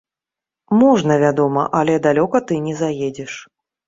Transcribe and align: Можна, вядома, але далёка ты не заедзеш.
Можна, 0.83 1.17
вядома, 1.23 1.65
але 1.79 1.97
далёка 2.05 2.41
ты 2.53 2.57
не 2.69 2.73
заедзеш. 2.81 3.37